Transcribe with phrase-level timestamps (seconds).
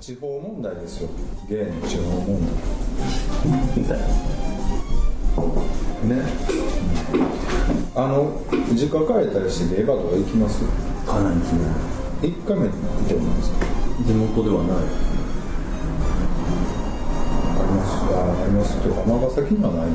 [0.00, 1.08] 地方問題ですよ。
[1.48, 2.40] ゲイの地方問
[3.88, 3.98] 題。
[6.08, 6.22] ね。
[7.94, 8.40] あの
[8.74, 10.64] 実家帰ったりしてゲイバーとか行きます？
[11.06, 11.58] かないですね。
[12.22, 12.76] 一回目って
[13.14, 13.56] 思うんですか？
[14.06, 14.76] 地元ではない。
[17.58, 17.90] あります。
[18.14, 18.76] ああります。
[18.82, 19.94] とか長崎にはないの？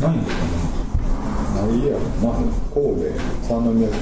[0.00, 0.50] ないんですかね。
[1.58, 1.98] ないやろ。
[2.22, 2.32] な
[2.74, 3.14] 神戸
[3.46, 3.98] 三宮とか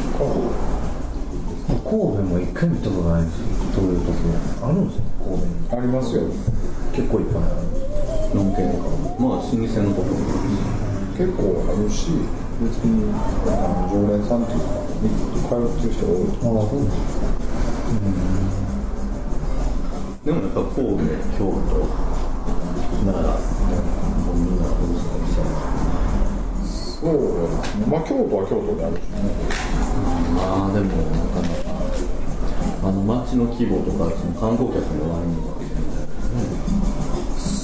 [1.67, 4.19] 神戸も一回見たことないんですよどういうとこ
[4.67, 6.23] あるんですよ神戸にありますよ
[6.95, 7.55] 結構いっぱいある
[8.35, 8.87] ノン系とか
[9.19, 10.15] まあ老舗のところ
[11.19, 12.11] 結構あるし
[12.63, 13.11] 別に
[13.51, 14.87] あの常連さんっていうか
[15.51, 17.27] 通ってる人が多いとああそうです
[20.25, 21.03] でもやっぱ神戸
[21.35, 21.87] 京都
[23.05, 23.35] 奈良
[24.23, 25.86] もうみんな大阪来ちゃ
[27.07, 29.23] そうですねまあ京都は京都であるしね。
[29.23, 31.71] うまあでもなかなか
[32.83, 35.55] あの街の規模とかその観光客の割には。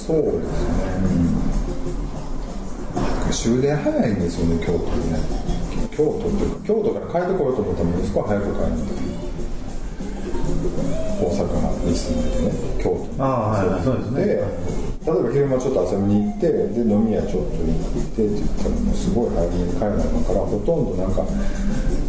[0.06, 0.46] そうです
[3.26, 5.18] ね、終電早いんですよね京都ね。
[5.90, 8.92] 京都っていうか京都から帰ってこようと思ったら息子は早く帰るんだ
[11.18, 12.50] 大阪に住んでてね
[12.82, 12.94] 京都。
[12.94, 14.24] にああはいはいそうですね。
[14.24, 21.26] で例えば昼間ちょっと遊びに行ってで飲み屋ちょっと行ってって言ったらもうすごい早めに帰らないからほとんどなんか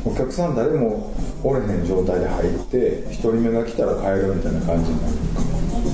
[0.06, 1.12] お客さん誰も
[1.44, 5.14] おれへん状態で入って1人目が来たら帰るみたいな感じになる。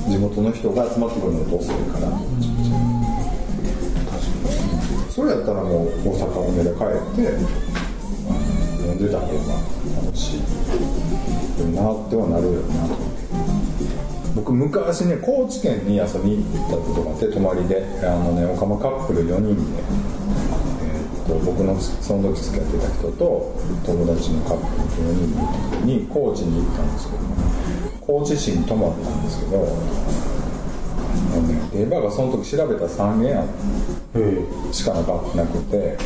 [0.09, 2.11] 地元の人が集まってくるのと遅いから。
[5.09, 7.21] それやったらもう大阪の目で帰って
[8.83, 9.33] 飲んでた方が
[10.05, 10.39] 楽しい。
[11.75, 13.18] なってはなるよなと。
[14.35, 17.83] 僕昔ね高知県に遊びに行ったことがあって泊まりで。
[18.03, 19.81] あのねオカマカップル4人で、
[20.83, 24.63] えーと僕のその時付き合ってた人と友達のカップ
[25.01, 27.19] ル4人の時に高知に行ったんですけど
[28.01, 29.57] 高知市に泊まったんですけど
[31.33, 33.45] あのねデーバーがその時調べた3軒あ
[34.73, 35.97] しかなかなくて。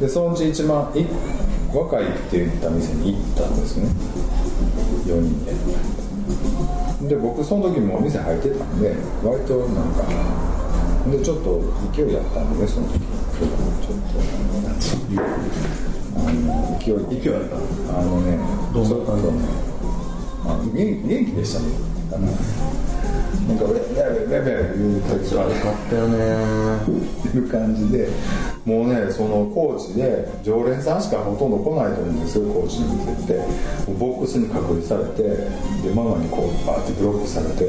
[0.00, 1.06] でそのうち一番い
[1.72, 3.88] 若いって言った店に行ったんですね。
[5.06, 6.03] 4人で。
[7.08, 10.04] で僕その時もお店入ってたんで割となんか
[11.10, 11.60] でちょっと
[11.92, 12.98] 勢いやったんでねその時。
[12.98, 15.24] ちょっと
[16.16, 17.20] あの勢い。
[17.20, 17.56] 勢いやった。
[17.56, 18.38] あのね
[18.72, 19.48] どんなちょっとね
[20.46, 21.66] あ元元気でしたね。
[22.12, 22.26] あの
[23.48, 26.16] なんか「ベベベベベ」言うたり悪かったよね。
[27.34, 28.08] いう感じで
[28.64, 33.34] もうねその高知で常連さんしかほとんど来ないと思うんですよ高知に店って。
[33.36, 37.68] もうボックスに隔離されてでママにこうバーってブロックされて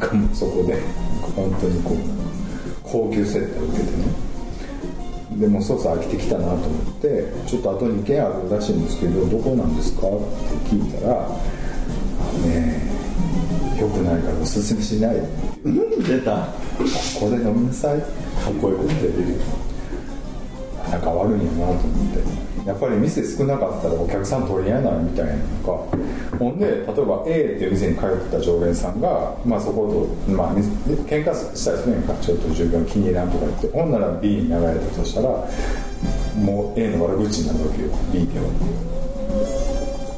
[0.00, 0.80] なんかそこで
[1.36, 1.96] 本当にこう
[2.82, 4.04] 高級接待を受けてね。
[5.38, 6.66] でもそうそう飽きてきたなと思っ
[7.00, 10.08] てちょっと後に2軒あるらしいんですけどどこなんですか？
[10.08, 10.16] って
[10.74, 11.28] 聞いたら「あ
[12.34, 12.82] のね
[13.80, 15.16] よくないからおすすめしない」
[15.64, 16.48] 出たこ
[17.20, 18.00] こで飲みなさい。
[18.00, 18.92] かっこよくて
[20.92, 22.68] なんか悪いんやなと思って。
[22.68, 25.98] やっぱり店少なかったらお客さん取り合えないみたいなのか。
[26.38, 32.14] ほんで例えば A っていう店に通ってた常連さんが、まあ、そこと、まあ、喧嘩したりするんやんか。
[32.20, 33.68] ちょっと従業員気に入らんとか言って。
[33.68, 35.28] ほんなら B に流れたとしたら
[36.36, 37.88] もう A の悪口になるわけよ。
[38.12, 38.46] B では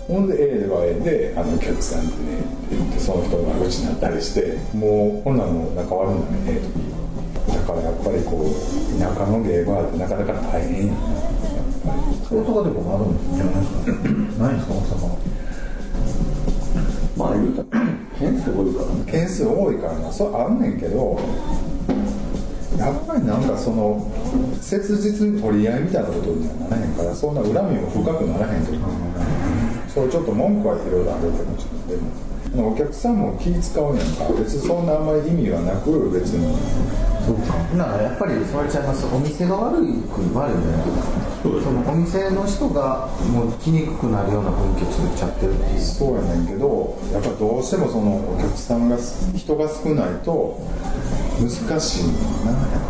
[0.09, 6.94] ほんで A では A であのお客さんってねって言ってその人の悪口になったりしてもうこんなの仲悪いんだね A と B は
[7.65, 10.99] からやっぱりこう田舎のゲーバーってなかなか大変やな
[12.31, 13.93] 大阪でもあるんじゃないですか
[14.43, 15.35] ないんですか大阪
[17.17, 17.87] まあ言うたら
[18.19, 19.05] 件数多いからね。
[19.11, 20.13] 件数多いからな。
[20.13, 21.19] そうあんねんけど
[22.79, 24.11] やっぱりなんかその
[24.61, 28.81] 切実に取り合いみたいなことにはならへんからそんな恨みも深くならへんという。
[28.81, 28.89] か
[29.89, 34.27] そうちょっと文句はいろいろあるけどちょっとでもお客さんも気使うやんか。
[34.39, 36.57] 別にそんなあんまり意味はなく別に
[37.25, 37.55] そうか。
[37.77, 45.81] だからやっぱりそれちゃいますお店が悪いく悪いんじゃないですかそのお店の人がもう来にくくなるような雰囲気を作っちゃってるっていう。
[45.81, 48.97] そうやねんけどやっぱどうしてもそのお客さんが
[49.37, 50.61] 人が少ないと
[51.41, 52.07] 難しい
[52.45, 52.53] な。
[52.53, 52.85] やっ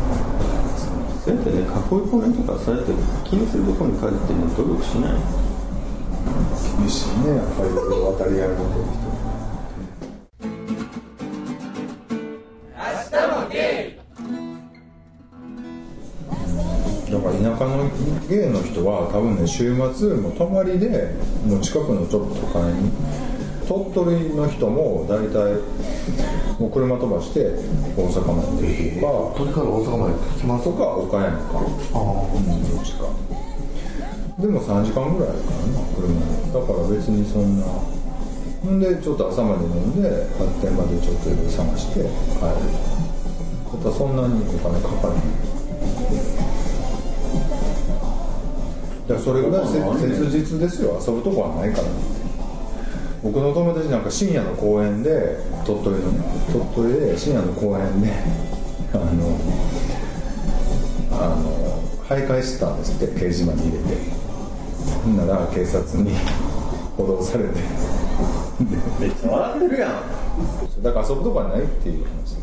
[1.24, 1.64] そうやってね囲い
[2.10, 2.92] 込みとかそうやって
[3.24, 5.12] 気にするところに限ってね努力しない。
[5.14, 9.14] ぱ厳しいねやっぱり渡り合いの人
[17.42, 17.90] 田舎の
[18.28, 21.14] 芸の人は多分ね週末も泊まりで
[21.46, 22.90] もう近くのちょっと都会に
[23.66, 25.56] 鳥取の人も大体
[26.60, 27.56] もう車飛ばして
[27.96, 30.84] 大阪まで行くとか、鳥から大阪まで来ますとか。
[30.96, 31.64] 岡山か
[31.94, 31.98] あ
[32.28, 33.08] うんどっちか。
[34.38, 36.12] ででも3時間ぐらいからな車。
[36.12, 37.64] でだから別にそんな。
[37.64, 42.10] ほんでちょっと朝まで飲んで発展までちょっといろいろ探して帰る。
[43.72, 45.14] だからそんなにお金かかる
[49.08, 51.00] だからそれぐらいせ切実ですよ。
[51.06, 51.84] 遊ぶとこはないから。
[53.22, 58.12] 僕の友達なんか深夜の公園で鳥取のね鳥取で深夜の公園で
[58.92, 59.38] あの
[61.12, 63.12] あの徘徊してたんですって。
[63.14, 63.96] 掲示板に入れて。
[65.04, 66.10] ほんなら警察に
[66.96, 67.60] 補導されて。
[69.00, 70.82] めっちゃ笑ってるやん。
[70.82, 72.33] だから遊ぶとこはないっていう話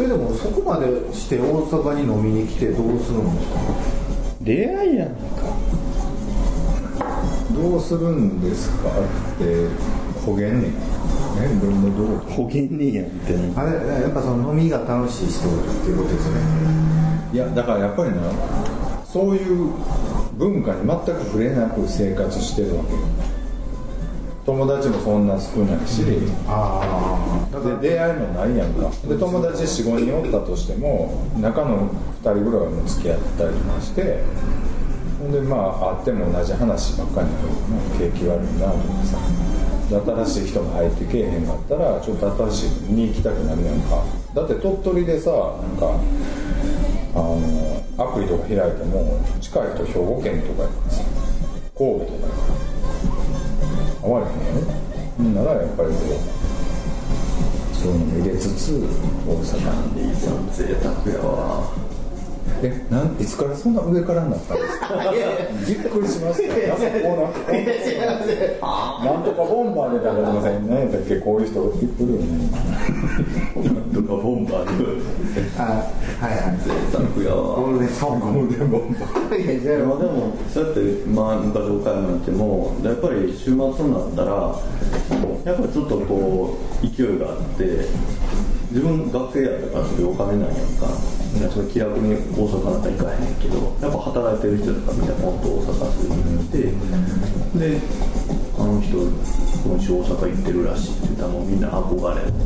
[0.00, 3.60] それでもそこまでして大阪に飲みに来てどうするんですか？
[4.40, 5.14] 出会いやんか。
[7.52, 8.92] どうするんですかっ
[9.36, 9.68] て。
[10.24, 10.72] ほげんねん
[11.38, 13.52] えどんなどうほげんねえやんってね。
[13.54, 15.52] あれやっぱその飲みが楽しい人っ
[15.84, 16.40] ていうことですね。
[17.34, 18.16] いやだからやっぱりな
[19.04, 19.72] そういう
[20.32, 23.00] 文化に全く触れなく生活してるわけよ
[24.46, 26.02] 友達もそんな少ないし、
[26.48, 26.80] あ
[27.52, 28.90] あで出会いもないやんか。
[29.06, 31.90] で友達45人おったとしても中の
[32.22, 34.24] 2人ぐらいはもう付き合ったりして
[35.20, 37.48] ほんでまあ会っても同じ話ばっかりになる
[38.08, 39.18] な景気悪いなとかさ
[39.90, 44.02] で新しい人が入ってけえへんかったらちょっと新しいのに行きたくなるやんか。
[44.34, 46.00] だって鳥取でさなんか
[47.12, 51.02] あのアプリとか開いても近い人兵庫県とかやからさ
[51.76, 52.59] 神戸とかやから
[54.02, 54.80] 合われへんよね。
[55.16, 55.94] ほんならやっぱりこ
[57.72, 58.80] うそういうのも入れつつ
[59.26, 61.89] 大阪なんでいいさん贅沢やわ。
[62.62, 64.88] えなんいつからそんな上からになったんですか？
[65.66, 66.58] びっくりしました。
[66.58, 67.52] よなんかこうなんか
[69.04, 72.50] なんとかボンバーみたいなのが何やっけこういう人いるよね
[73.64, 75.00] なんとかボンバーで
[75.58, 75.62] あ
[76.20, 76.58] はいはい。
[76.58, 79.86] 贅沢やわゴールデンソングゴールデンボンバー。
[79.86, 83.58] まあでもそうやってまあ昔岡山に行ってもやっぱり週末に
[83.92, 84.54] なったら
[85.44, 87.64] やっぱりちょっとこう勢いがあって
[88.70, 90.86] 自分学生やったからそういうお金ないやんか
[91.38, 96.58] いやちょっと気楽に大阪なんか行かへんけどやっぱ働いてる人とかみんなもっと大阪遊びに行って
[97.58, 97.80] で
[98.58, 99.08] あの人
[99.62, 102.40] 今週大阪行ってるらしいって言ったらもうみんな憧れる感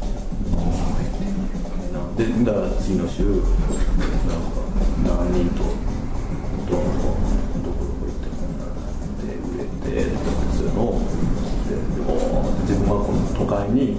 [0.00, 0.10] じ。
[2.16, 4.60] でだから次の週なんか
[5.04, 5.64] 何人と
[6.68, 11.00] どうのどこどこ行ってこんなのって売れてとかそういうのを
[11.68, 13.96] ででも自分はこの都会に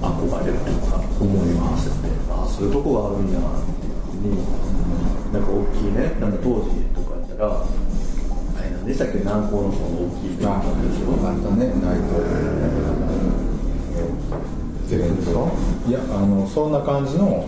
[0.00, 2.17] 憧れるというか思いを馳せて
[2.48, 4.40] そういうとこがあるんやっていうふうに
[5.32, 12.16] なんか大きいねなんか当時とかやったらあれ何でしたっけ南高の方の大きいイベントなんでしょあったね内藤
[14.88, 15.52] イベント
[15.86, 17.44] いやあのそんな感じの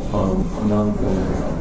[0.65, 1.61] 南高の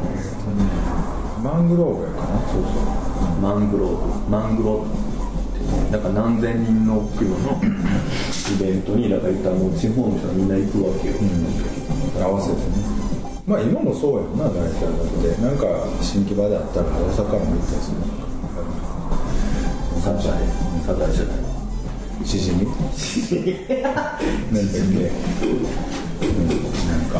[1.42, 2.38] マングローブやかな。
[2.52, 3.40] そうそう。
[3.40, 4.30] マングローブ。
[4.30, 5.10] マングローブ
[5.90, 11.14] なんか何千人の規模の イベントにだから言ったらもう地方の人はみんな行くわけよ、
[12.20, 12.99] 合わせてね
[13.50, 14.62] まあ今もそうやんな大体。
[14.62, 14.70] だ
[15.02, 15.66] ってなんか
[16.00, 17.96] 新規場であったら大阪も行ったりする
[20.00, 20.46] サザエ
[20.86, 21.36] サザエじゃない。
[22.24, 22.96] しじみなんだっけ
[26.20, 26.36] うん
[26.86, 27.18] なんか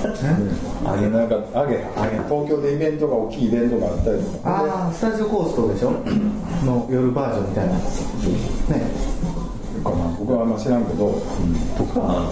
[0.85, 4.45] あげなんかあげあげ東京でイベントが大きいイベントがあったりとか。
[4.45, 5.91] ああスタジオコーストでしょ？
[6.65, 7.73] の夜バージョンみたいな。
[7.75, 7.81] ね
[9.83, 11.13] かな僕はあんま知らんけど、
[11.77, 12.31] とかあの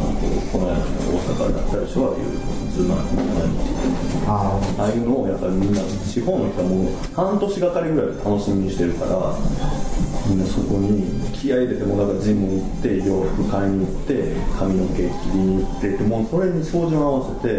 [0.52, 0.84] この間の
[1.16, 2.24] 大阪だったでしょああいう
[2.72, 2.96] ズマ
[4.26, 9.34] あああいうのをやっぱりみんな地方の人はもう半年がかりぐらいで楽しみにしてるから
[10.28, 15.02] みんなそこに気合い入れてもうだからジム行って洋服買いに行って髪の毛切
[15.32, 17.54] りに行ってってもうそれに照準合わせて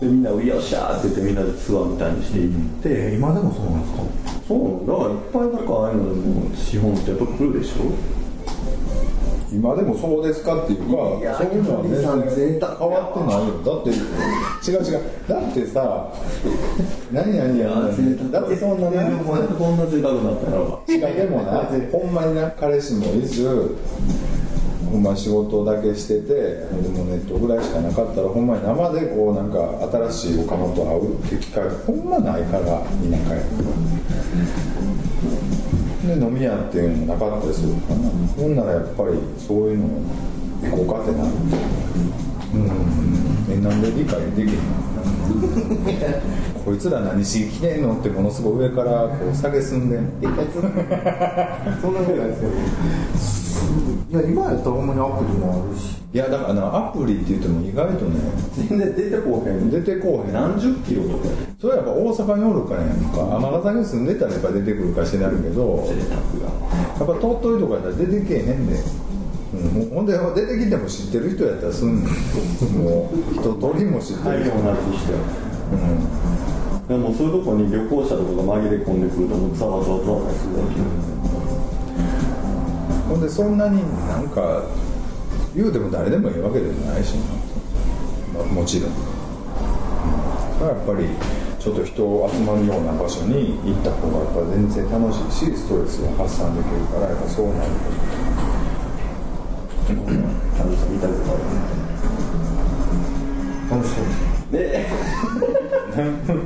[0.00, 2.50] でみんな「よっしゃ!」って言ってみんなでツアーみたいにしていっ
[2.82, 4.02] て、あ今でもそうなんですか？
[4.48, 4.86] そう。
[4.88, 7.92] だからいっぱいなんかああいうのでも地方の人やっぱ来るでしょ？
[9.52, 10.86] 今でもそうですかっていうか
[11.38, 11.98] そういうのは全
[12.30, 12.60] 然。
[12.60, 13.58] 変わってないよ。
[13.64, 15.20] だって違う違う。
[15.28, 16.08] だってさ
[17.12, 17.68] 何々や
[18.30, 23.76] だってそんなねこんな贅沢になったんやろ違うでもな ほんまにな彼氏もいず
[24.90, 32.74] ほんま仕事だけしててでもネットぐらいしかなかったらほんまに生でこうなんか新しい岡本と会うって機会がほんまないから田
[33.28, 33.42] 舎や
[36.18, 38.56] で飲み屋っていうのもなかったりするからなほん。
[38.56, 39.84] ならやっぱりそういうの
[40.70, 41.30] 行こうかってなる
[42.54, 43.52] うん。
[43.52, 43.80] えなん。
[43.80, 44.48] で理解できへん。
[44.48, 44.52] の
[46.64, 47.82] こいつら何しに来てん。
[47.82, 49.88] のってものすごい上からこう下げすん。
[49.88, 50.10] でん。
[50.20, 50.32] そん。
[51.94, 53.49] なことないですよ
[54.10, 55.96] いや今やったらほんまにアプリもあるし。
[56.12, 58.18] いやだからなアプリって言っても意外とね
[58.68, 59.70] 全然出てこうへん。
[59.70, 61.24] 出てこうへん何十キロとか。
[61.24, 63.36] でそれはやっぱ大阪におるからやんか。
[63.38, 65.86] 尼崎に住んでたらやっぱ出てくるかしらんけど
[66.98, 68.76] やっぱ鳥取とかやったら出てけえへんで、
[69.54, 72.02] うん、ほんで出てきても知ってる人やったらすん
[72.74, 75.12] もう一通りも知ってる人、大量なくして
[75.72, 76.30] うん。
[76.90, 81.19] でもそういうとこに旅行者とかが紛れ込んでくるともうざわざわざわするわけ
[83.10, 84.62] ほんでそんなになんか
[85.52, 87.34] 言うても誰でもいいわけでもないしな、
[88.38, 88.94] まあ、もちろん、う
[90.62, 91.08] ん、やっぱり
[91.58, 97.70] ちょっと人集まるような場所に行った方がやっぱ全然楽しいしストレスが発散できるからやっぱそうなる
[99.88, 99.96] ちゃん。
[99.96, 100.02] と
[100.86, 101.34] 見たことあ
[103.74, 104.04] 楽しそう。
[104.52, 104.86] るね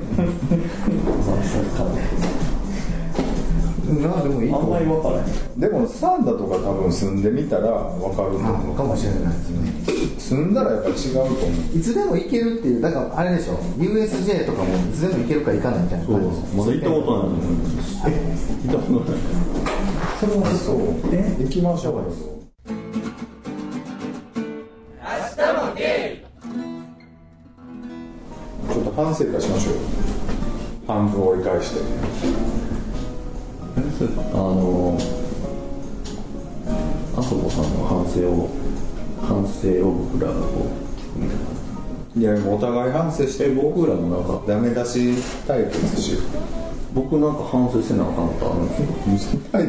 [4.55, 5.61] あん思うまり分からへん。
[5.61, 8.77] でもサンダとか多分住んでみたら分かるとあ思う。
[8.77, 9.73] かもしれないですね
[10.19, 11.79] 住んだらやっぱ違うと思う。
[11.79, 13.55] いつでも行けるっていうだからあれでしょ。
[13.79, 15.83] USJ とかもいつでも行けるか行かない。
[15.83, 17.35] みたいな感じですまだ行ったことない。
[17.35, 19.21] 行ったことない
[20.21, 20.77] それはそう。
[21.13, 21.95] え行きましょう。
[21.95, 22.05] よ
[28.73, 29.75] ちょっと反省会しましょう。
[29.75, 29.81] よ
[30.87, 31.81] 半分折り返して
[33.77, 34.99] あの
[37.17, 38.49] あそこさんの反省を
[39.21, 41.55] 反省を僕らがこう聞くみたいな。
[42.17, 45.15] いやお互い反省してえ僕らもなんかダメ出し
[45.49, 46.23] 対決しよう
[46.95, 48.69] 僕なんか反省せなあかんことあるん
[49.15, 49.67] ですよはい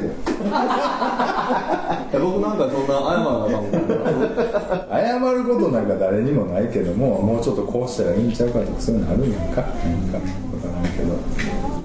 [2.12, 9.62] で僕なんかそんな謝らなあかん 謝ることなんか誰にもないけどももうちょっとこうしたらいいんちゃうかとかそういうのあるんやんか。
[9.62, 11.16] なんか分からんけど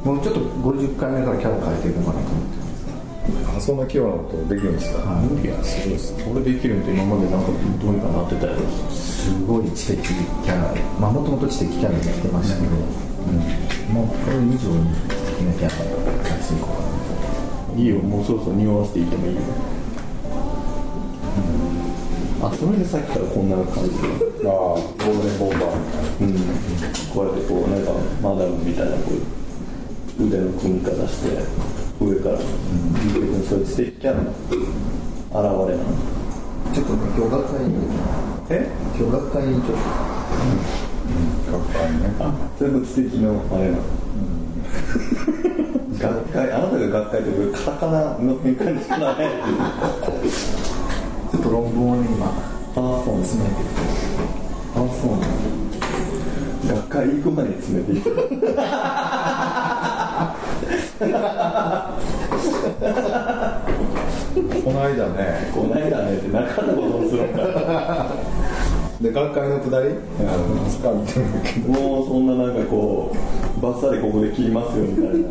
[0.05, 2.61] もうちょっと50回目からキャラ変えていこうかなと思って
[3.57, 4.99] あそんな器用なことできるんですか、
[5.45, 5.47] い。
[5.47, 6.15] やすごいです。
[6.27, 8.61] 俺できるんって今までなんかどうにかなってたやろ。
[8.91, 10.75] すごい知的キャラ。
[10.99, 12.81] まあもともと知的キャラで来てましたけど、う
[13.93, 16.77] ん、もうこれ以上に知的なキャラを出していこう
[17.69, 19.43] かないいよもうそろそろ匂わせていってもいいよ、
[22.43, 24.09] あそれでさっきからこんな感じで。
[24.43, 25.77] ああゴールデンボンバー。
[25.77, 26.35] みたいなうん。
[27.13, 27.93] こうやってこうなんか
[28.23, 29.50] マダムみたいなこう
[30.19, 31.43] 腕の組み方して
[32.01, 34.35] 上から見てくるそういう知的キャラの現
[35.71, 35.89] れなの
[36.75, 37.75] ちょっとね今日学会に
[38.51, 42.23] え今日学会にちょっと学会ねあ
[42.59, 43.83] 全部知的のあれなの
[45.99, 49.17] 学会あなたが学会ってこれカタカナの変換にしかない
[51.31, 53.55] ちょっと論文をね今ああそう詰めて
[54.75, 55.21] あそうなん。
[55.21, 58.11] だ学会行く前に詰めていく
[61.01, 61.07] こ
[64.71, 65.51] の間ね。
[65.55, 67.41] こないだねってなかったことをするんか
[69.01, 69.89] で学会のくだり？
[69.89, 75.27] あの使ってるんだけどもうそんななんかこうバッサリここで切りますよみたいな。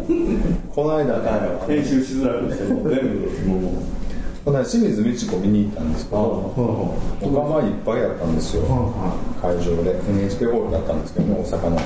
[0.73, 1.19] この間。
[1.19, 1.23] ね
[1.67, 3.73] 編集しづらくしてもう全部もう。
[4.43, 6.23] この間清水美智子見に行ったんですけどは
[7.21, 8.63] おかまいっぱいやったんですよ。
[9.39, 9.99] 会場で。
[10.09, 11.77] NHK ホールだったんですけどね大阪の。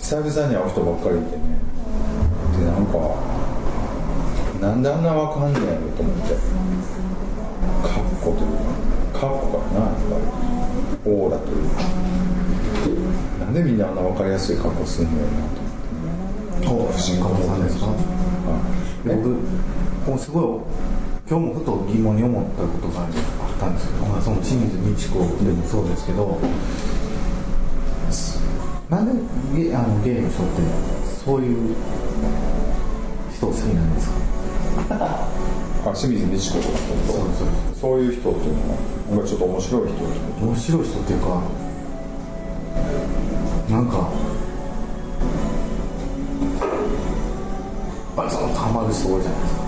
[0.00, 1.36] 久々に会う人ばっかりいて。
[1.36, 1.55] ね
[2.58, 2.98] でなんか
[4.60, 6.34] なんであんなわかんねやろと思って。
[7.82, 8.48] カッコという
[9.12, 11.82] かカッコかなやっぱりオーラというか
[13.40, 15.30] なんでみんなあんな分かりやすい格好すんのよな
[16.64, 16.96] と思って。
[16.96, 17.06] 不思
[17.38, 17.86] 議さんですか？
[17.86, 17.92] は
[19.04, 19.08] い。
[19.08, 19.36] で僕
[20.06, 20.44] こうすごい
[21.28, 23.10] 今日もふと疑問に思ったことがあっ
[23.58, 26.38] たんですけど、まあ、その清水美智子でもそうですけど
[28.90, 29.12] なんで
[29.68, 30.52] ゲあのゲイの人って
[31.24, 31.74] そういう
[33.34, 34.14] 人好きなんですか？
[35.86, 37.48] あ清水美智子とかそうそう
[37.80, 38.00] そう。
[38.00, 38.56] いう人っていう
[39.14, 41.42] のはちょっと面白い人面白い人っていうか
[43.70, 44.08] なんか
[48.16, 49.65] バツンとハマる人多いじゃないですか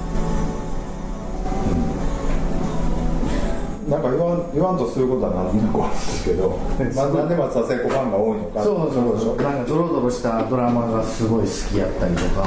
[3.89, 6.59] なんか言わん言わんとすることは何となくあるんですけど、
[6.95, 12.47] まあ、なんで松田聖子ファンが多いのかそうそうそうなんかドロドロしたドラマがすごい好きやったりとか、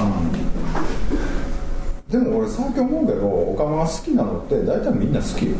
[2.10, 5.54] でも俺最近思うけどオカマが好きなのって大体みんな好きよ。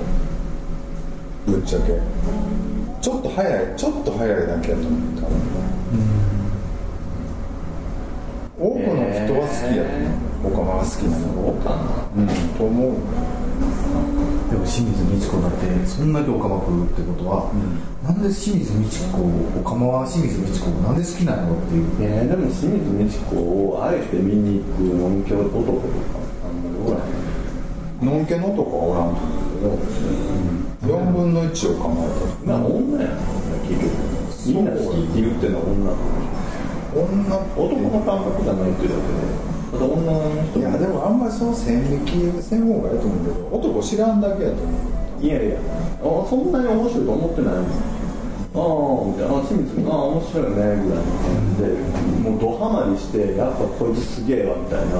[1.48, 1.98] ぶっちゃけ。
[3.02, 5.42] ちょっと早いちょっと早いだけやと思う多分
[8.60, 10.54] 多くの人は好きやと思う。
[10.54, 11.24] オカマが好きなの。
[11.34, 11.76] そうかな
[12.16, 12.28] うん。
[12.56, 12.92] と思う。
[12.92, 14.21] で
[14.62, 16.62] も清水美智子だってそんだけオカっ
[16.94, 17.50] てことは、
[18.06, 21.90] なんで清水美智子オカマは清水美智子なんで好きなのっていう？
[22.06, 29.82] えー、でも清水美智子をあえて見に行く音響男とかあんまりおらへんのんけの男はおらんと思う
[30.82, 32.14] けど、うん、4分の1を構え
[32.46, 33.18] たな女やな
[33.66, 33.90] 結局。
[34.42, 35.94] みんな好きって言ってるのは女。
[36.92, 37.08] 女
[37.56, 42.12] 男の感覚じゃないっていうだけでいやでもあんまりその線引き
[42.44, 45.24] せん方がいいと思うけど男知らんだけやと思う。
[45.24, 45.58] いやいや
[46.02, 47.66] あそんなに面白いと思ってないもん
[48.52, 49.88] ああみたいなあ清水君。
[49.88, 50.56] ああ面白いよね。
[50.56, 51.68] ぐらいの感じで
[52.20, 55.00] もうドハマりしてやっぱこいつすげえわみたいな、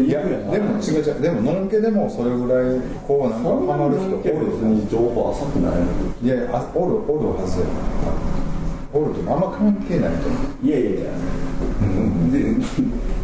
[0.00, 1.20] いやでも違う違う。
[1.20, 5.84] でものんけでもそれぐらいこうなんかハマる人おに別るに情報浅くない
[6.24, 7.66] いやあおるおるはずや。
[8.94, 10.66] おるとあんま関係ないと思う。
[10.66, 11.10] いやいやいや、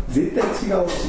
[0.08, 0.46] 絶対違
[0.84, 1.08] うし。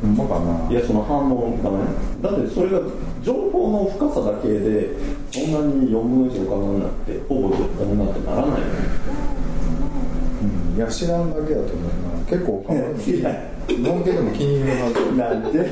[0.00, 1.78] ほんまかないやその反応がね
[2.22, 2.80] だってそれが
[3.22, 4.94] 情報の深さだけで
[5.30, 7.66] そんなに4分の1を考えなくてほぼ女
[8.10, 8.62] ってならないよね。
[10.72, 10.76] うん。
[10.76, 11.76] いや知らんだけやと思う
[12.18, 12.24] な。
[12.26, 12.96] 結構ハマる。
[13.18, 13.30] いや
[13.68, 15.60] のんけでも気に入るはずなんで？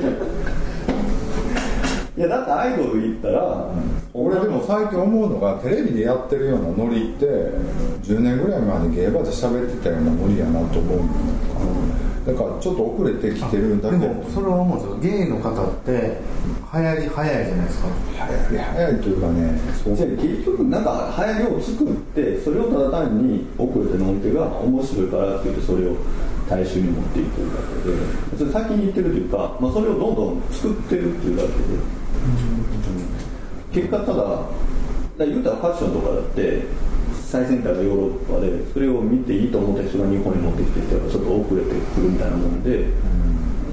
[2.18, 3.70] いやだってアイドル行ったら、
[4.20, 7.26] 俺でも最近思うのがテレビでやってるようなノリって
[8.02, 11.08] 10年ぐらい前に芸場で喋ってたようなノリやなと思うん
[12.26, 14.02] だからちょっと遅れてきてるんだけど。
[14.02, 15.16] でもそれは思うんですよ。
[15.16, 16.20] ゲイの方って
[16.74, 17.88] 流行り早いじゃないですか。
[18.18, 19.60] 早い早いというかね。
[19.86, 25.96] 結局なんか流行りを作ってそれをただ単に遅れてのんけが面白いからって言ってそれを
[26.50, 28.36] 大衆に持っていくだけで。
[28.36, 31.54] それ先に言ってるというか、まあ、それをどんどん作ってるっていうだけで、
[33.72, 34.14] 結果ただ
[35.18, 36.62] だ言うたらファッションとかだって
[37.12, 42.86] 最先端がヨーロッパでそれを見ていいと思った人が日本に持ってきてってやっぱちょっと遅れてくるみたいなもんで、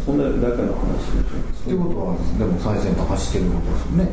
[0.05, 4.09] そんなだけの話でしょってことはでも最先端走ってることですよね。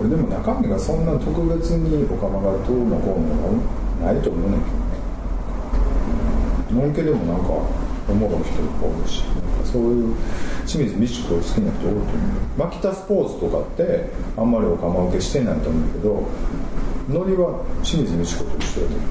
[0.00, 4.70] 俺でも中身がそんな特別におかまがどうのこうのないと思うねんけ
[6.72, 6.86] どね。
[6.86, 7.50] のんけでもなんか
[8.08, 10.14] おもろい人おるしなんかそういう
[10.66, 12.58] 清水美智子好きな人おると思う。
[12.58, 16.28] マキタスポーツとかってあんまりおかま受けしてないと思うけど
[17.08, 19.02] ノリは清水美智子と一緒やと思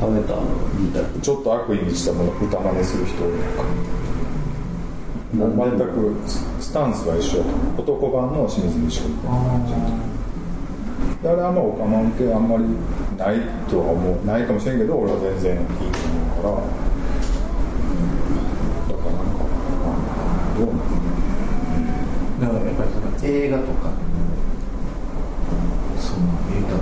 [0.00, 0.46] 食べたあの
[0.78, 3.64] 言いたいうちょっと悪意にしたもの歌真似する人おるやんか
[5.30, 6.16] 全く
[6.60, 8.10] スタンスは一緒やと思う。
[8.10, 9.72] 男版の清水美智子みたいな感じ
[11.22, 12.64] であれはまあオカマン系あんまり
[13.20, 15.84] ないとは思うないかもしれんけど俺は全然いいと思
[16.40, 16.72] うから、うん。
[18.88, 19.44] だからなんか
[20.56, 20.96] どうなの
[22.40, 23.92] だからやっぱりその映画とか
[26.00, 26.80] その言うた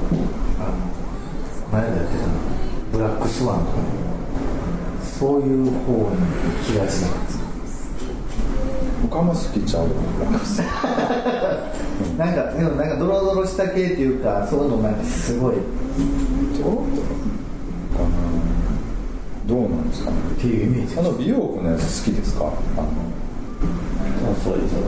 [0.63, 0.79] あの
[1.73, 2.31] 前でやってた
[2.93, 3.79] ブラックスワンとか
[5.03, 7.48] そういう方に行きがちなんですか
[9.05, 9.87] オカマ好きちゃう
[12.19, 15.57] なんかでもなんかドロドロした系っていうかそういうのなんかすごい。
[15.57, 15.59] っ
[16.57, 17.03] ちょろっと
[17.99, 18.09] かな
[19.47, 20.17] どうなんですかね。
[20.41, 20.99] ていうイメージ。
[20.99, 22.45] あの美容区のやつ好きですか？
[22.45, 22.53] あのあ
[24.45, 24.73] そうです。
[24.73, 24.79] よ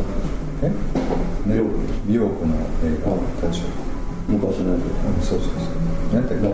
[0.63, 0.73] え？
[1.47, 1.69] 美容区
[2.07, 3.01] 美容区の映
[3.43, 3.63] 画たち
[4.29, 5.39] 昔のやうんそう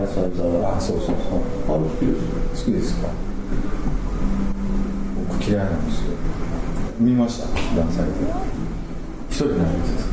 [0.07, 0.63] そうそう。
[0.65, 1.17] あそうそうそう。
[1.67, 2.13] つあれ好きで
[2.55, 3.09] す好きですか？
[5.29, 6.16] 僕嫌いなんですよ
[6.99, 7.47] 見ました。
[9.29, 10.07] 一人なんです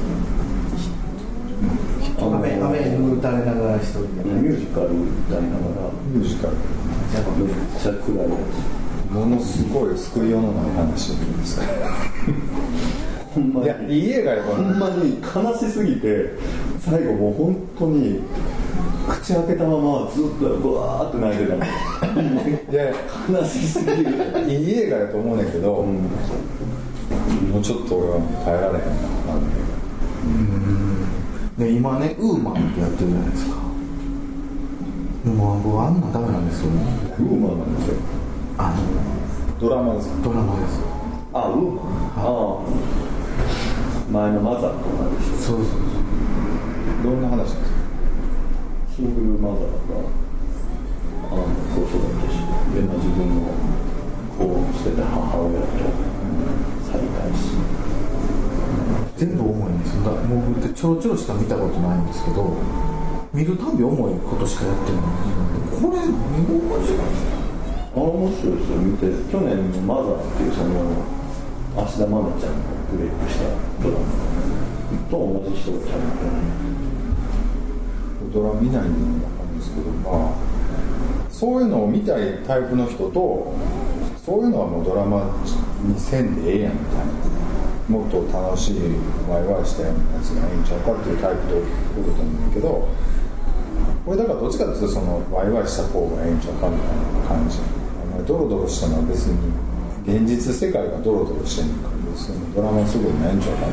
[2.18, 4.24] 雨雨に打たれながら一人で。
[4.24, 5.90] ミュージカル歌いながら。
[6.12, 6.52] ミュージカル。
[6.54, 8.24] めっちゃ暗いや
[9.10, 11.60] ものすごい救いようのない話ですつ
[13.32, 13.66] ほんまに。
[13.66, 15.22] いやいい映画やほんまに。
[15.22, 16.34] 悲しすぎて
[16.80, 18.20] 最後もう本当に
[19.08, 21.56] 口開けたままずっとブワーって泣いてた。
[21.56, 21.64] の
[22.14, 22.92] いや
[23.30, 24.10] 悲しすぎる。
[24.48, 26.08] いい映画やと思うねんけど、うん
[27.50, 28.84] もうちょっと俺は耐えられへん
[31.58, 33.56] なで今ねウーマンってやってるじゃないですか。
[35.24, 37.96] もう僕あんなダメなんですよウーマンなんですよ。
[38.58, 38.74] あ
[39.60, 40.16] ドラマですか？
[40.16, 40.80] のドラマです
[41.32, 41.84] あウーマン。
[42.16, 42.64] ああ。
[44.10, 45.66] 前のマザーと同じ人そうそう
[47.02, 47.60] どんな話ですか？
[48.96, 49.68] シングルマザーが
[51.34, 53.50] あの子育てしてで、まあ、自分の
[54.38, 55.90] 子を捨てた母親と
[56.86, 57.58] 再会し
[59.16, 60.02] 全部重いんですよ。
[60.02, 62.56] だから僕ってちょろちょろしか見たことないんですけど
[63.32, 66.14] 見るたび重いことしかやってないんですよこれ何
[66.46, 66.98] が面白い
[67.94, 68.78] あ面白いですよ。
[68.78, 70.70] 見て去年の「マザー」っていうその
[71.76, 73.50] 芦田愛菜ちゃんがブレイクした
[73.82, 74.06] ドラマ。
[75.10, 76.38] と同じ人がキャラクター
[78.32, 80.53] ドラ見ないんで分かるんですけどまあ
[81.44, 83.52] そういうのを見たいタイプの人と
[84.24, 85.28] そういうのはもうドラマ
[85.84, 87.12] にせんでええやんみたいな。
[87.84, 88.80] もっと楽しい
[89.28, 89.92] ワイワイしたや
[90.24, 92.88] つがええんちゃうかっていうタイプとおると思うんだけど
[94.06, 97.58] 俺だからどっちかっていうとそのワイワイした方がええんちゃうかみたいな感じ。
[97.60, 99.36] あんまりドロドロしたのは別に
[100.08, 103.66] 現実世界がドロドロしてんのかそのドラマすごいないんちゃうか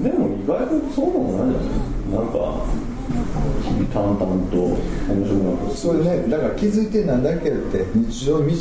[0.00, 1.76] なでも意外とそうでもないじゃ
[2.16, 2.24] ない？
[2.24, 2.64] なんか
[3.92, 6.28] 淡々と面白くなるそれね。
[6.28, 8.56] だから気づいてなんだっけって日常道端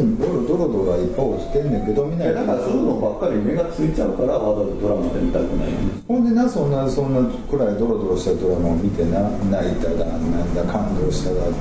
[0.00, 5.68] にドロドロドロがいっぱい落ちてんねんけど見ないだからそういうのばっかり目がついちゃうからわざわざドラマで見たくない
[6.08, 9.20] ほんでなそんなそんなくらいドロドロしたドラマを見てな
[9.52, 11.54] 泣いただなんだ感動しただって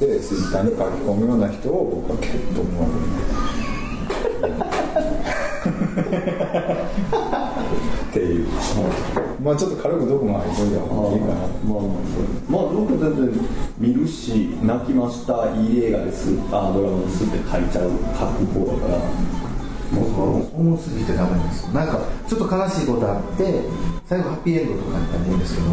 [0.00, 3.49] 言ってツイッターに書き込むような人を僕は結構思う
[8.10, 8.46] っていう。
[9.42, 11.34] まあちょっと軽くどこも入っといた方がいいかな。
[11.34, 11.82] まあ
[12.48, 13.30] まあ僕全然
[13.78, 18.98] 見るし泣きましたいい映画ですあドラマですって書いちゃう書く方だから
[19.98, 21.72] もう重すぎてダメです。
[21.72, 23.62] なんかちょっと悲しいことあって
[24.06, 25.68] 最後ハッピーエンドとかになったらいいんですけど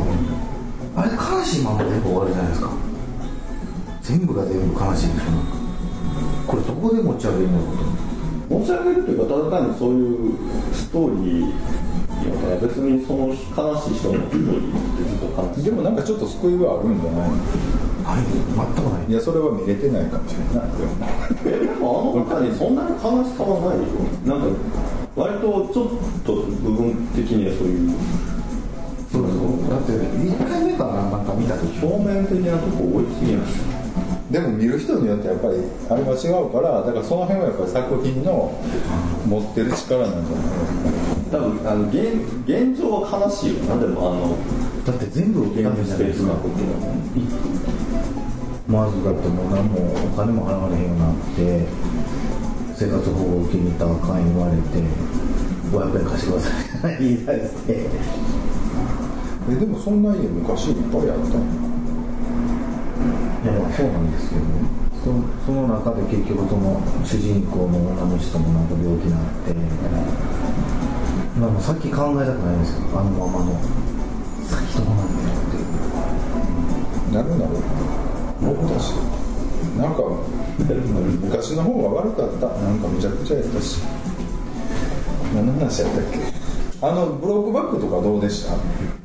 [0.95, 2.71] あれ悲しいまま全部終わるじゃないですか。
[4.01, 5.57] 全部が全部悲しいでしょなんか。
[6.47, 7.63] これどこで持ち上げるのか
[8.49, 10.31] 持ち上げるというかただ単にそういう
[10.73, 11.51] ストーリー
[12.31, 17.29] だから別にその悲しい人のストーリーってずっと悲しいでもなんかちょっと救いはあるんじゃない？
[17.29, 17.35] の
[18.07, 20.71] はい全くないいやそれは見れてないかもしれない。
[20.71, 20.95] でも
[21.45, 22.95] えでもあの中にそんなに悲
[23.27, 24.47] しさはないでしょなんか
[25.15, 27.91] 割とちょっと部分的にはそういう
[29.11, 29.69] そうそう。
[29.69, 33.59] だって1回目かななんか見た時表面的なとこ多いすぎます
[34.31, 35.55] でも見る人によってやっぱり
[35.89, 38.51] あれは違うからだからその辺はやっぱり作品の
[39.25, 43.63] 持ってる力なんじゃない多分あの現現状は悲しいよ。
[43.65, 44.37] なでもあの
[44.85, 46.55] だって全部現実ベースなこと。
[48.67, 51.65] まずだってもう何もお金も払われへんようになって
[52.75, 54.83] 生活保護を受けに行ったらあかん言われて
[55.71, 57.87] 500円貸してください言い出して。
[59.49, 61.66] えでもそんな家昔いっぱいあったん
[63.59, 64.41] まあそうなんですけど
[65.03, 65.11] そ
[65.45, 69.53] その中で結局その主人公の女の人もなんか病気になって
[71.39, 73.53] まあもう先考えたくないんですよあのままの。
[74.47, 75.57] 先どうなんだろうって
[77.15, 77.51] なるなる
[78.41, 78.93] 僕たち。
[79.77, 80.01] なんか
[81.21, 82.47] 昔の方が悪かった。
[82.47, 83.79] なんかむちゃくちゃやったし。
[85.35, 86.46] 何の話やったっけ？
[86.79, 88.53] あのブロックバックとかどうでした？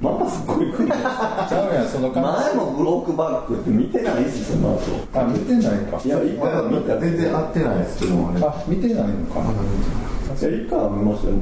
[0.00, 4.80] またすごいゃうやんその感前もブロックバックって見てないしその後。
[5.18, 5.98] あ見てないか。
[6.04, 6.98] いや一回は見た。
[6.98, 9.40] 全然合ってないですけどあれあ見てないのか。
[9.40, 11.34] いや一回は見ましたよ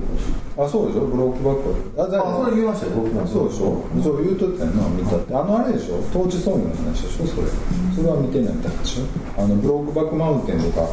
[0.58, 1.06] あそうでしょ？
[1.10, 1.74] ブロックバック。
[1.98, 3.26] あじゃあそれ言いましたよ僕も。
[3.26, 3.82] そうでしょ？
[3.98, 5.34] そう言うとったよな見たって。
[5.34, 5.98] あのあれでしょ？
[6.14, 7.26] 当地ソングの話でしょ？
[7.26, 7.48] それ。
[7.90, 9.10] それは見てないんだでしょ？
[9.34, 10.86] あのブロックバックマウンテンとか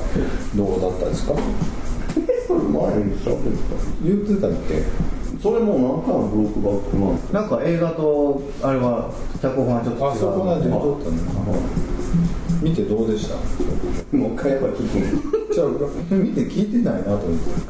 [0.58, 1.38] どうだったですか？
[4.02, 4.82] 言ってたっけ？
[5.41, 10.12] それもう何回もブロックバックなんですなんか映画とあれは脚本はちょっと違う。
[10.12, 11.15] あそこなんで言うとったの？
[12.62, 13.36] 見てどうでした？
[14.17, 14.97] もう一回やっぱ聞く
[15.38, 15.67] のじゃあ
[16.15, 17.21] 見て聞いてないなと思っ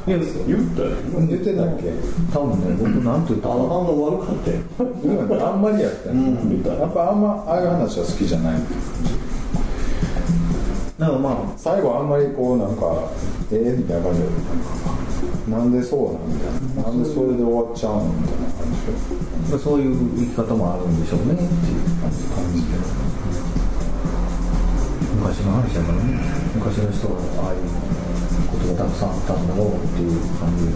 [0.06, 0.12] て。
[0.12, 0.89] いや言ったよ。
[1.27, 1.91] 言ってたっけ？
[2.34, 4.58] 多分ね僕なんと言ったかあの悪かったよ。
[5.03, 6.63] うんあんまりやったよ、うん。
[6.63, 8.60] やっぱあんまああいう話は好きじゃない。
[10.97, 13.10] なんかまあ最後あんまりこうなんか
[13.51, 14.27] ええみたいな感じで
[15.47, 18.67] なんでそうなんみたいななんでそれで終わっちゃうのみたいな感
[19.47, 19.51] じ。
[19.51, 21.47] でそういう生き方もあるんでしょうねっていう
[22.03, 22.75] 感じで
[25.15, 26.19] 昔の話だからね。
[26.55, 27.15] 昔の人は
[27.47, 27.63] ああいう
[28.51, 30.67] ことがたくさんあったんだろうっていう感じ。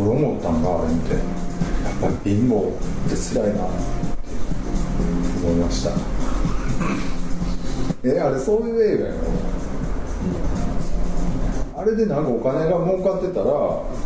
[0.00, 1.22] 俺思ったんがあれ見てやっ
[2.00, 2.72] ぱり貧乏っ
[3.10, 3.76] て辛いなって
[5.44, 5.92] 思いました。
[8.04, 9.57] えあれそういう映画やろ
[11.78, 13.46] あれでなんかお金が儲かってたら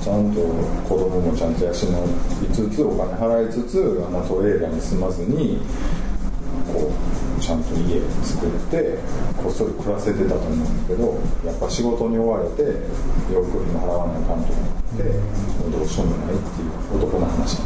[0.04, 0.44] ちゃんと
[0.86, 1.74] 子供もちゃんと養い
[2.52, 5.58] つつお金払いつつあのトレーラーに住まずに
[6.68, 8.98] こうちゃんと家作って
[9.42, 12.68] こっそり暮らせてたと思うんだけどやっぱ仕事に追われてよ
[13.40, 15.04] く払わないかんと思って
[15.64, 17.64] もうどうしようもないっていう男の話や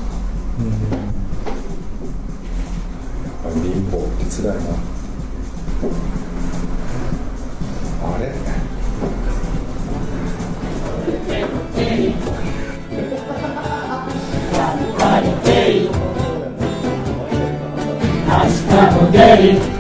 [3.43, 4.71] っぱり貧乏って辛いな。
[8.07, 8.66] あれ？
[11.77, 11.83] 明
[18.43, 19.76] 日も出る